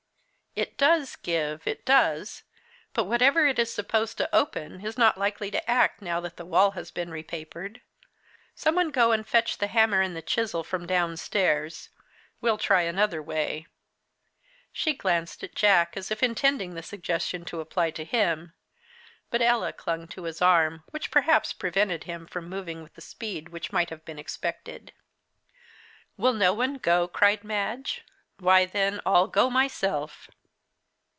"It 0.53 0.77
does 0.77 1.15
give 1.15 1.65
it 1.65 1.85
does! 1.85 2.43
But 2.93 3.05
whatever 3.05 3.47
it 3.47 3.57
is 3.57 3.73
supposed 3.73 4.17
to 4.17 4.35
open 4.35 4.85
is 4.85 4.97
not 4.97 5.17
likely 5.17 5.49
to 5.49 5.69
act 5.71 6.01
now 6.01 6.19
that 6.19 6.35
the 6.35 6.43
wall 6.45 6.71
has 6.71 6.91
been 6.91 7.09
repapered. 7.09 7.79
Some 8.53 8.75
one 8.75 8.89
go 8.89 9.13
and 9.13 9.25
fetch 9.25 9.59
the 9.59 9.67
hammer 9.67 10.01
and 10.01 10.13
the 10.13 10.21
chisel 10.21 10.61
from 10.65 10.85
downstairs 10.85 11.87
we'll 12.41 12.57
try 12.57 12.81
another 12.81 13.21
way." 13.23 13.65
She 14.73 14.91
glanced 14.93 15.41
at 15.41 15.55
Jack, 15.55 15.95
as 15.95 16.11
if 16.11 16.21
intending 16.21 16.75
the 16.75 16.83
suggestion 16.83 17.45
to 17.45 17.61
apply 17.61 17.91
to 17.91 18.03
him. 18.03 18.51
But 19.29 19.41
Ella 19.41 19.71
clung 19.71 20.05
to 20.09 20.23
his 20.25 20.41
arm, 20.41 20.83
which 20.89 21.11
perhaps 21.11 21.53
prevented 21.53 22.03
him 22.03 22.27
from 22.27 22.49
moving 22.49 22.83
with 22.83 22.95
the 22.95 23.01
speed 23.01 23.49
which 23.49 23.71
might 23.71 23.89
have 23.89 24.03
been 24.03 24.19
expected. 24.19 24.91
"Will 26.17 26.33
no 26.33 26.51
one 26.53 26.73
go?" 26.75 27.07
cried 27.07 27.45
Madge. 27.45 28.03
"Why, 28.37 28.65
then, 28.65 28.99
I'll 29.05 29.27
go 29.27 29.49
myself." 29.49 30.27